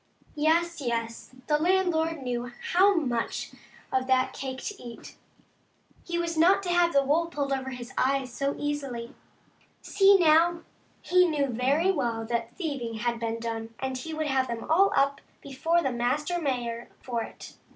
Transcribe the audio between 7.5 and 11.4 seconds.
over his eyes so easily. See, now, he